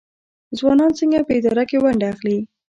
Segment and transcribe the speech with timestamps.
[0.57, 2.37] ځوانان څنګه په اداره کې ونډه اخلي؟